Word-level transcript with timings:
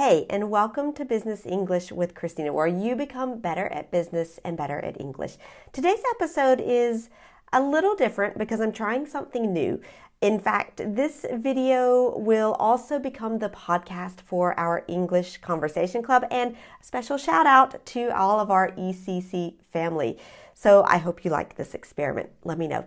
Hey, 0.00 0.26
and 0.30 0.48
welcome 0.48 0.92
to 0.92 1.04
Business 1.04 1.44
English 1.44 1.90
with 1.90 2.14
Christina, 2.14 2.52
where 2.52 2.68
you 2.68 2.94
become 2.94 3.40
better 3.40 3.66
at 3.66 3.90
business 3.90 4.38
and 4.44 4.56
better 4.56 4.78
at 4.78 5.00
English. 5.00 5.38
Today's 5.72 5.98
episode 6.14 6.60
is 6.60 7.10
a 7.52 7.60
little 7.60 7.96
different 7.96 8.38
because 8.38 8.60
I'm 8.60 8.70
trying 8.70 9.06
something 9.06 9.52
new. 9.52 9.80
In 10.20 10.38
fact, 10.38 10.80
this 10.84 11.26
video 11.32 12.16
will 12.16 12.52
also 12.60 13.00
become 13.00 13.40
the 13.40 13.48
podcast 13.48 14.20
for 14.20 14.56
our 14.56 14.84
English 14.86 15.38
Conversation 15.38 16.00
Club 16.04 16.24
and 16.30 16.54
a 16.80 16.84
special 16.84 17.18
shout 17.18 17.46
out 17.46 17.84
to 17.86 18.16
all 18.16 18.38
of 18.38 18.52
our 18.52 18.70
ECC 18.76 19.54
family. 19.72 20.16
So 20.60 20.82
I 20.88 20.96
hope 20.98 21.24
you 21.24 21.30
like 21.30 21.54
this 21.54 21.72
experiment. 21.72 22.30
Let 22.42 22.58
me 22.58 22.66
know 22.66 22.84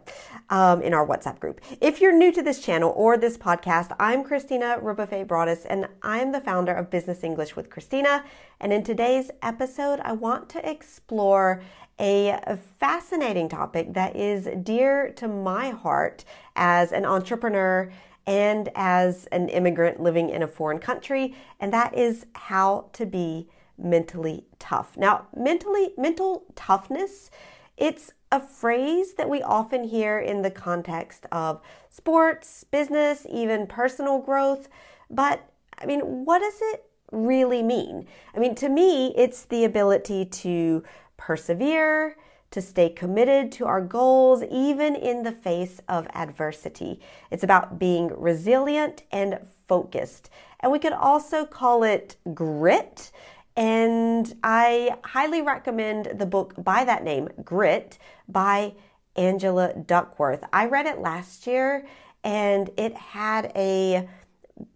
um, 0.50 0.82
in 0.82 0.94
our 0.94 1.08
WhatsApp 1.08 1.40
group. 1.40 1.62
If 1.80 2.02
you're 2.02 2.12
new 2.12 2.30
to 2.34 2.44
this 2.44 2.60
channel 2.60 2.92
or 2.98 3.16
this 3.16 3.38
podcast, 3.38 3.96
I'm 3.98 4.26
Christina 4.26 4.78
Rebuffet 4.82 5.24
Broadus, 5.24 5.64
and 5.64 5.88
I'm 6.04 6.34
the 6.34 6.42
founder 6.42 6.74
of 6.74 6.90
Business 6.90 7.24
English 7.24 7.56
with 7.56 7.70
Christina. 7.70 8.26
And 8.60 8.74
in 8.74 8.84
today's 8.84 9.32
episode, 9.42 10.02
I 10.04 10.12
want 10.12 10.50
to 10.50 10.70
explore 10.70 11.64
a 11.98 12.60
fascinating 12.78 13.48
topic 13.48 13.94
that 13.94 14.18
is 14.18 14.50
dear 14.64 15.14
to 15.14 15.30
my 15.30 15.70
heart 15.70 16.26
as 16.58 16.92
an 16.92 17.06
entrepreneur 17.06 17.90
and 18.28 18.68
as 18.76 19.28
an 19.28 19.48
immigrant 19.48 20.02
living 20.02 20.30
in 20.30 20.44
a 20.44 20.48
foreign 20.48 20.80
country, 20.80 21.38
and 21.62 21.72
that 21.72 21.98
is 21.98 22.26
how 22.34 22.90
to 22.92 23.06
be 23.06 23.48
mentally 23.78 24.44
tough. 24.60 24.98
Now, 24.98 25.28
mentally 25.34 25.94
mental 25.98 26.44
toughness 26.56 27.32
it's 27.78 28.14
a 28.32 28.40
phrase 28.40 29.14
that 29.16 29.30
we 29.30 29.42
often 29.42 29.84
hear 29.84 30.20
in 30.20 30.42
the 30.42 30.52
context 30.52 31.26
of 31.32 31.62
sports, 31.90 32.64
business, 32.64 33.26
even 33.30 33.68
personal 33.68 34.20
growth. 34.20 34.70
But 35.10 35.42
I 35.78 35.86
mean, 35.86 36.26
what 36.26 36.40
does 36.40 36.60
it 36.74 36.86
really 37.12 37.64
mean? 37.64 38.08
I 38.36 38.40
mean, 38.40 38.56
to 38.56 38.70
me, 38.70 39.14
it's 39.18 39.46
the 39.46 39.66
ability 39.66 40.26
to 40.26 40.84
persevere, 41.18 42.16
to 42.52 42.62
stay 42.62 42.90
committed 42.90 43.52
to 43.54 43.66
our 43.66 43.82
goals, 43.82 44.44
even 44.44 44.96
in 44.96 45.24
the 45.24 45.32
face 45.32 45.82
of 45.88 46.08
adversity. 46.14 47.00
It's 47.32 47.44
about 47.44 47.80
being 47.80 48.12
resilient 48.16 49.04
and 49.12 49.40
focused. 49.68 50.30
And 50.60 50.72
we 50.72 50.80
could 50.80 50.94
also 50.94 51.46
call 51.46 51.84
it 51.84 52.18
grit. 52.34 53.12
And 53.56 54.34
I 54.44 54.96
highly 55.04 55.42
recommend 55.42 56.14
the 56.16 56.26
book 56.26 56.54
by 56.58 56.84
that 56.86 57.04
name, 57.04 57.30
Grit, 57.44 57.98
by 58.28 58.74
Angela 59.16 59.74
Duckworth. 59.74 60.44
I 60.54 60.66
read 60.66 60.86
it 60.86 61.00
last 61.00 61.46
year 61.48 61.86
and 62.24 62.70
it 62.78 62.96
had 62.96 63.52
a 63.56 64.08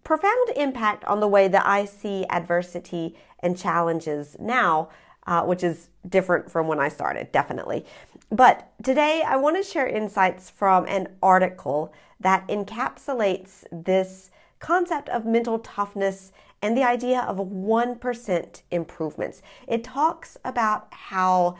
profound 0.03 0.49
impact 0.55 1.05
on 1.05 1.19
the 1.19 1.27
way 1.27 1.47
that 1.47 1.65
I 1.65 1.85
see 1.85 2.25
adversity 2.29 3.15
and 3.39 3.57
challenges 3.57 4.35
now, 4.39 4.89
uh, 5.27 5.43
which 5.43 5.63
is 5.63 5.89
different 6.07 6.51
from 6.51 6.67
when 6.67 6.79
I 6.79 6.89
started, 6.89 7.31
definitely. 7.31 7.85
But 8.31 8.71
today 8.83 9.23
I 9.25 9.37
want 9.37 9.57
to 9.57 9.63
share 9.63 9.87
insights 9.87 10.49
from 10.49 10.85
an 10.87 11.15
article 11.21 11.93
that 12.19 12.47
encapsulates 12.47 13.65
this 13.71 14.31
concept 14.59 15.09
of 15.09 15.25
mental 15.25 15.59
toughness 15.59 16.31
and 16.61 16.77
the 16.77 16.83
idea 16.83 17.21
of 17.21 17.37
1% 17.37 18.61
improvements. 18.71 19.41
It 19.67 19.83
talks 19.83 20.37
about 20.43 20.87
how 20.91 21.57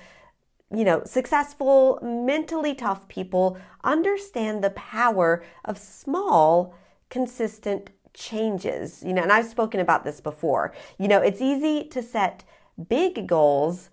you 0.72 0.84
know, 0.84 1.04
successful, 1.06 2.00
mentally 2.02 2.74
tough 2.74 3.08
people 3.08 3.58
understand 3.84 4.64
the 4.64 4.72
power 4.72 5.44
of 5.64 5.78
small, 5.78 6.74
consistent 7.10 7.92
changes. 8.14 9.04
You 9.06 9.14
know, 9.14 9.22
and 9.22 9.32
I've 9.32 9.46
spoken 9.46 9.80
about 9.80 10.04
this 10.04 10.22
before. 10.22 10.74
You 10.98 11.08
know, 11.08 11.22
it's 11.22 11.40
easy 11.40 11.88
to 11.90 12.02
set 12.02 12.44
big 12.90 13.28
goals 13.28 13.90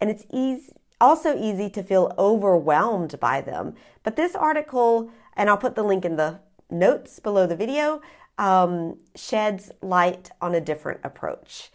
and 0.00 0.10
it's 0.10 0.24
easy 0.32 0.72
also 1.00 1.36
easy 1.36 1.68
to 1.68 1.82
feel 1.82 2.14
overwhelmed 2.16 3.18
by 3.18 3.40
them. 3.40 3.74
But 4.04 4.14
this 4.14 4.36
article, 4.36 5.10
and 5.36 5.50
I'll 5.50 5.56
put 5.56 5.74
the 5.74 5.82
link 5.82 6.04
in 6.04 6.14
the 6.14 6.38
notes 6.70 7.18
below 7.18 7.44
the 7.44 7.56
video, 7.56 8.00
um, 8.38 8.98
sheds 9.14 9.70
light 9.80 10.30
on 10.40 10.54
a 10.54 10.60
different 10.60 11.00
approach. 11.04 11.70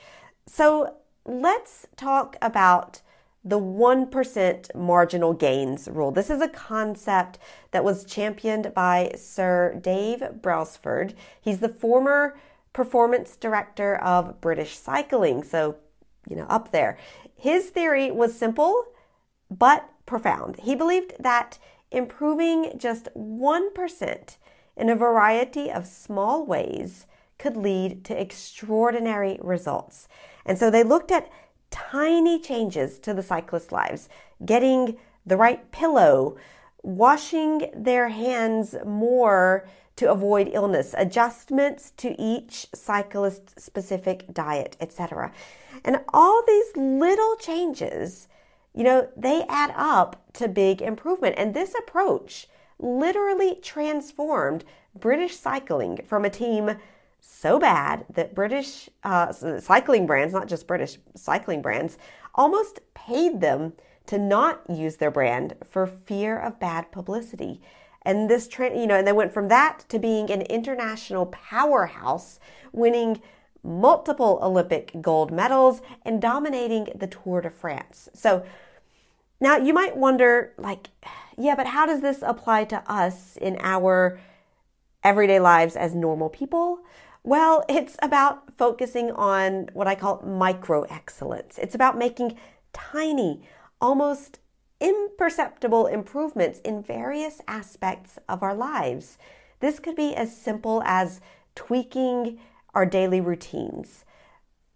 So 0.47 0.95
let's 1.25 1.87
talk 1.95 2.35
about 2.41 3.01
the 3.43 3.59
1% 3.59 4.75
marginal 4.75 5.33
gains 5.33 5.87
rule. 5.87 6.11
This 6.11 6.29
is 6.29 6.41
a 6.41 6.49
concept 6.49 7.39
that 7.71 7.83
was 7.83 8.03
championed 8.03 8.73
by 8.73 9.13
Sir 9.15 9.79
Dave 9.81 10.21
Brailsford. 10.41 11.13
He's 11.39 11.59
the 11.59 11.69
former 11.69 12.37
performance 12.73 13.37
director 13.37 13.95
of 13.95 14.41
British 14.41 14.77
Cycling, 14.77 15.43
so, 15.43 15.77
you 16.29 16.35
know, 16.35 16.45
up 16.49 16.71
there. 16.71 16.97
His 17.35 17.69
theory 17.69 18.11
was 18.11 18.37
simple 18.37 18.85
but 19.49 19.89
profound. 20.05 20.59
He 20.61 20.75
believed 20.75 21.13
that 21.19 21.57
improving 21.91 22.73
just 22.77 23.07
1% 23.15 24.37
in 24.77 24.89
a 24.89 24.95
variety 24.95 25.71
of 25.71 25.87
small 25.87 26.45
ways 26.45 27.07
could 27.37 27.57
lead 27.57 28.05
to 28.05 28.19
extraordinary 28.19 29.37
results. 29.41 30.07
And 30.45 30.57
so 30.57 30.71
they 30.71 30.83
looked 30.83 31.11
at 31.11 31.29
tiny 31.69 32.39
changes 32.39 32.99
to 32.99 33.13
the 33.13 33.23
cyclists' 33.23 33.71
lives, 33.71 34.07
getting 34.45 34.97
the 35.25 35.37
right 35.37 35.69
pillow, 35.71 36.37
washing 36.83 37.69
their 37.75 38.09
hands 38.09 38.75
more 38.85 39.67
to 39.97 40.11
avoid 40.11 40.49
illness, 40.53 40.93
adjustments 40.97 41.91
to 41.97 42.15
each 42.21 42.67
cyclist 42.73 43.59
specific 43.59 44.31
diet, 44.31 44.77
etc. 44.79 45.33
And 45.83 46.01
all 46.13 46.43
these 46.47 46.77
little 46.77 47.35
changes, 47.35 48.27
you 48.73 48.83
know, 48.83 49.09
they 49.17 49.43
add 49.49 49.73
up 49.75 50.31
to 50.33 50.47
big 50.47 50.81
improvement. 50.81 51.35
And 51.37 51.53
this 51.53 51.73
approach 51.75 52.47
literally 52.79 53.55
transformed 53.61 54.63
British 54.95 55.35
cycling 55.35 56.01
from 56.05 56.25
a 56.25 56.29
team 56.29 56.77
so 57.19 57.59
bad 57.59 58.05
that 58.13 58.35
British 58.35 58.89
uh, 59.03 59.31
cycling 59.31 60.05
brands, 60.05 60.33
not 60.33 60.47
just 60.47 60.67
British 60.67 60.97
cycling 61.15 61.61
brands, 61.61 61.97
almost 62.35 62.79
paid 62.93 63.41
them 63.41 63.73
to 64.05 64.17
not 64.17 64.61
use 64.69 64.97
their 64.97 65.11
brand 65.11 65.55
for 65.69 65.85
fear 65.85 66.39
of 66.39 66.59
bad 66.59 66.91
publicity. 66.91 67.61
And 68.03 68.29
this 68.29 68.47
trend, 68.47 68.79
you 68.79 68.87
know, 68.87 68.95
and 68.95 69.05
they 69.05 69.11
went 69.11 69.33
from 69.33 69.49
that 69.49 69.83
to 69.89 69.99
being 69.99 70.31
an 70.31 70.43
international 70.43 71.25
powerhouse, 71.25 72.39
winning 72.71 73.21
multiple 73.63 74.39
Olympic 74.41 74.93
gold 75.01 75.29
medals 75.29 75.81
and 76.03 76.21
dominating 76.21 76.87
the 76.95 77.07
Tour 77.07 77.41
de 77.41 77.49
France. 77.49 78.07
So 78.13 78.45
now 79.39 79.57
you 79.57 79.73
might 79.73 79.97
wonder, 79.97 80.53
like, 80.57 80.87
yeah, 81.37 81.55
but 81.55 81.67
how 81.67 81.85
does 81.85 82.01
this 82.01 82.19
apply 82.21 82.65
to 82.65 82.83
us 82.91 83.37
in 83.37 83.57
our 83.61 84.19
everyday 85.03 85.39
lives 85.39 85.75
as 85.75 85.93
normal 85.93 86.29
people? 86.29 86.79
Well, 87.23 87.63
it's 87.67 87.97
about 88.01 88.57
focusing 88.57 89.11
on 89.11 89.69
what 89.73 89.87
I 89.87 89.95
call 89.95 90.21
micro 90.21 90.83
excellence. 90.83 91.57
It's 91.57 91.75
about 91.75 91.97
making 91.97 92.37
tiny, 92.73 93.41
almost 93.81 94.39
imperceptible 94.79 95.87
improvements 95.87 96.59
in 96.61 96.81
various 96.81 97.41
aspects 97.47 98.17
of 98.29 98.43
our 98.43 98.55
lives. 98.55 99.17
This 99.59 99.79
could 99.79 99.95
be 99.95 100.15
as 100.15 100.35
simple 100.35 100.81
as 100.85 101.19
tweaking 101.55 102.39
our 102.73 102.85
daily 102.85 103.19
routines, 103.19 104.05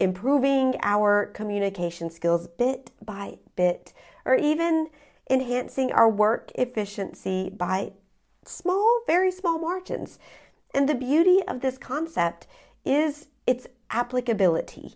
improving 0.00 0.74
our 0.82 1.26
communication 1.26 2.10
skills 2.10 2.48
bit 2.48 2.90
by 3.04 3.38
bit, 3.54 3.92
or 4.24 4.34
even 4.34 4.88
enhancing 5.30 5.92
our 5.92 6.08
work 6.08 6.50
efficiency 6.54 7.50
by 7.50 7.92
small, 8.44 9.02
very 9.06 9.30
small 9.30 9.58
margins. 9.58 10.18
And 10.74 10.88
the 10.88 10.94
beauty 10.94 11.40
of 11.46 11.60
this 11.60 11.78
concept 11.78 12.46
is 12.84 13.28
its 13.46 13.66
applicability. 13.90 14.94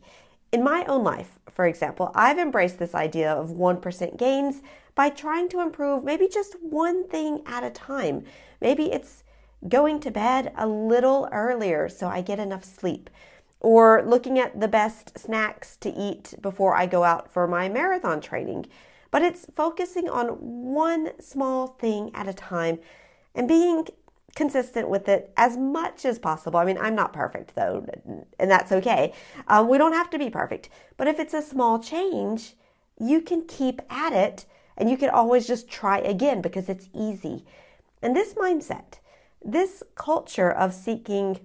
In 0.53 0.65
my 0.65 0.85
own 0.87 1.05
life, 1.05 1.39
for 1.51 1.67
example, 1.67 2.11
I've 2.15 2.39
embraced 2.39 2.79
this 2.79 2.95
idea 2.95 3.33
of 3.33 3.51
1% 3.51 4.17
gains 4.17 4.63
by 4.95 5.11
trying 5.11 5.49
to 5.51 5.61
improve 5.61 6.05
maybe 6.05 6.29
just 6.29 6.57
one 6.63 7.09
thing 7.09 7.43
at 7.47 7.65
a 7.65 7.71
time. 7.71 8.25
Maybe 8.61 8.93
it's 8.93 9.23
going 9.69 10.01
to 10.01 10.11
bed 10.11 10.53
a 10.57 10.67
little 10.67 11.29
earlier 11.33 11.89
so 11.89 12.09
I 12.09 12.21
get 12.21 12.39
enough 12.39 12.65
sleep, 12.65 13.11
or 13.61 14.03
looking 14.07 14.39
at 14.39 14.61
the 14.61 14.69
best 14.69 15.19
snacks 15.19 15.77
to 15.79 15.93
eat 15.93 16.35
before 16.41 16.75
I 16.75 16.87
go 16.87 17.05
out 17.05 17.33
for 17.33 17.47
my 17.47 17.69
marathon 17.69 18.21
training 18.21 18.67
but 19.17 19.23
it's 19.23 19.47
focusing 19.57 20.11
on 20.11 20.27
one 20.75 21.11
small 21.23 21.69
thing 21.69 22.11
at 22.13 22.29
a 22.29 22.35
time 22.35 22.79
and 23.35 23.49
being 23.49 23.87
consistent 24.35 24.91
with 24.91 25.09
it 25.09 25.33
as 25.39 25.57
much 25.57 26.05
as 26.05 26.19
possible. 26.19 26.61
I 26.61 26.67
mean, 26.67 26.77
I'm 26.77 26.95
not 26.95 27.15
perfect 27.15 27.55
though, 27.55 27.87
and 28.39 28.51
that's 28.51 28.73
okay. 28.73 29.15
Um, 29.49 29.69
we 29.69 29.79
don't 29.79 29.95
have 29.95 30.11
to 30.11 30.19
be 30.19 30.29
perfect, 30.29 30.69
but 30.99 31.09
if 31.09 31.19
it's 31.19 31.33
a 31.33 31.41
small 31.41 31.79
change, 31.79 32.57
you 33.01 33.23
can 33.23 33.47
keep 33.47 33.81
at 33.89 34.13
it 34.13 34.45
and 34.77 34.91
you 34.91 34.99
can 34.99 35.09
always 35.09 35.47
just 35.47 35.67
try 35.67 35.97
again 35.97 36.43
because 36.43 36.69
it's 36.69 36.91
easy. 36.93 37.47
And 38.03 38.15
this 38.15 38.35
mindset, 38.35 38.99
this 39.43 39.83
culture 39.95 40.53
of 40.53 40.75
seeking 40.75 41.41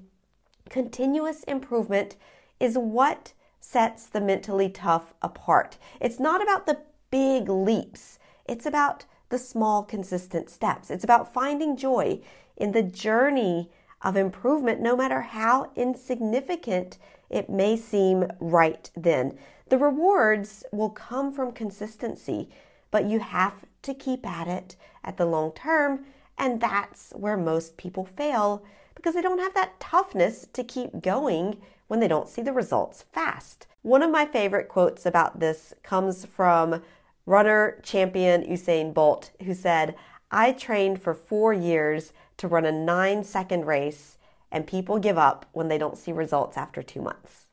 continuous 0.69 1.43
improvement 1.43 2.17
is 2.59 2.77
what 2.77 3.31
sets 3.61 4.07
the 4.07 4.19
mentally 4.19 4.67
tough 4.67 5.13
apart. 5.21 5.77
It's 6.01 6.19
not 6.19 6.43
about 6.43 6.65
the 6.65 6.79
big 7.11 7.49
leaps, 7.49 8.17
it's 8.45 8.65
about 8.65 9.05
the 9.29 9.37
small, 9.37 9.83
consistent 9.83 10.49
steps. 10.49 10.89
It's 10.89 11.03
about 11.03 11.33
finding 11.33 11.77
joy 11.77 12.19
in 12.57 12.71
the 12.71 12.83
journey 12.83 13.69
of 14.01 14.17
improvement, 14.17 14.81
no 14.81 14.95
matter 14.95 15.21
how 15.21 15.71
insignificant 15.75 16.97
it 17.29 17.49
may 17.49 17.77
seem 17.77 18.29
right 18.39 18.89
then. 18.95 19.37
The 19.69 19.77
rewards 19.77 20.65
will 20.71 20.89
come 20.89 21.31
from 21.31 21.53
consistency, 21.53 22.49
but 22.89 23.05
you 23.05 23.19
have 23.19 23.53
to 23.83 23.93
keep 23.93 24.25
at 24.25 24.47
it 24.47 24.75
at 25.03 25.17
the 25.17 25.25
long 25.25 25.53
term, 25.53 26.05
and 26.37 26.59
that's 26.59 27.11
where 27.15 27.37
most 27.37 27.77
people 27.77 28.05
fail 28.05 28.65
because 28.95 29.13
they 29.13 29.21
don't 29.21 29.39
have 29.39 29.53
that 29.53 29.79
toughness 29.79 30.47
to 30.53 30.63
keep 30.63 31.01
going 31.01 31.61
when 31.87 31.99
they 31.99 32.07
don't 32.07 32.29
see 32.29 32.41
the 32.41 32.53
results 32.53 33.05
fast. 33.11 33.67
One 33.81 34.03
of 34.03 34.11
my 34.11 34.25
favorite 34.25 34.67
quotes 34.67 35.05
about 35.05 35.39
this 35.39 35.73
comes 35.83 36.25
from 36.25 36.81
runner 37.25 37.79
champion 37.83 38.43
Usain 38.43 38.93
Bolt, 38.93 39.31
who 39.43 39.53
said, 39.53 39.95
I 40.31 40.51
trained 40.53 41.01
for 41.01 41.13
four 41.13 41.53
years 41.53 42.13
to 42.37 42.47
run 42.47 42.65
a 42.65 42.71
nine 42.71 43.23
second 43.23 43.65
race, 43.65 44.17
and 44.51 44.65
people 44.67 44.99
give 44.99 45.17
up 45.17 45.45
when 45.51 45.67
they 45.67 45.77
don't 45.77 45.97
see 45.97 46.11
results 46.11 46.57
after 46.57 46.81
two 46.81 47.01
months. 47.01 47.45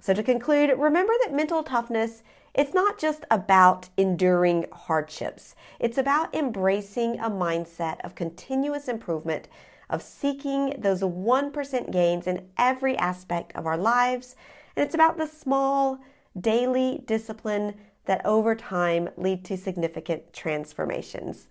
So, 0.00 0.14
to 0.14 0.22
conclude, 0.22 0.70
remember 0.78 1.12
that 1.24 1.34
mental 1.34 1.62
toughness 1.62 2.22
it's 2.58 2.74
not 2.74 2.98
just 2.98 3.24
about 3.30 3.88
enduring 3.96 4.66
hardships. 4.72 5.54
It's 5.78 5.96
about 5.96 6.34
embracing 6.34 7.20
a 7.20 7.30
mindset 7.30 8.00
of 8.00 8.16
continuous 8.16 8.88
improvement, 8.88 9.46
of 9.88 10.02
seeking 10.02 10.74
those 10.76 11.02
1% 11.02 11.92
gains 11.92 12.26
in 12.26 12.48
every 12.56 12.96
aspect 12.96 13.54
of 13.54 13.64
our 13.64 13.76
lives. 13.76 14.34
And 14.74 14.84
it's 14.84 14.94
about 14.94 15.18
the 15.18 15.26
small 15.26 16.00
daily 16.38 17.02
discipline 17.06 17.74
that 18.08 18.26
over 18.26 18.56
time 18.56 19.10
lead 19.16 19.44
to 19.44 19.56
significant 19.56 20.32
transformations. 20.32 21.46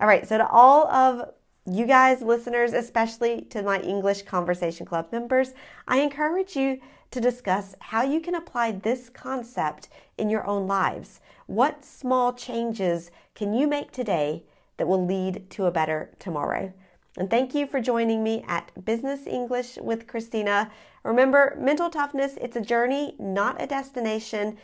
All 0.00 0.06
right, 0.06 0.28
so 0.28 0.38
to 0.38 0.48
all 0.48 0.86
of 0.86 1.30
you 1.66 1.86
guys, 1.86 2.20
listeners, 2.20 2.72
especially 2.72 3.40
to 3.50 3.62
my 3.62 3.80
English 3.80 4.22
Conversation 4.22 4.84
Club 4.86 5.08
members, 5.10 5.54
I 5.88 6.00
encourage 6.00 6.54
you 6.54 6.80
to 7.10 7.20
discuss 7.20 7.74
how 7.80 8.02
you 8.02 8.20
can 8.20 8.34
apply 8.34 8.72
this 8.72 9.08
concept 9.08 9.88
in 10.18 10.28
your 10.28 10.46
own 10.46 10.66
lives. 10.66 11.20
What 11.46 11.84
small 11.84 12.32
changes 12.32 13.10
can 13.34 13.54
you 13.54 13.66
make 13.66 13.92
today 13.92 14.44
that 14.76 14.86
will 14.86 15.04
lead 15.04 15.48
to 15.50 15.64
a 15.64 15.70
better 15.70 16.10
tomorrow? 16.18 16.72
And 17.16 17.30
thank 17.30 17.54
you 17.54 17.66
for 17.66 17.80
joining 17.80 18.24
me 18.24 18.44
at 18.48 18.84
Business 18.84 19.26
English 19.26 19.76
with 19.76 20.08
Christina. 20.08 20.70
Remember, 21.04 21.56
mental 21.58 21.88
toughness, 21.88 22.36
it's 22.40 22.56
a 22.56 22.60
journey, 22.60 23.14
not 23.18 23.62
a 23.62 23.66
destination. 23.66 24.58